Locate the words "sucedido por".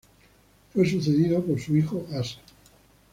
0.89-1.59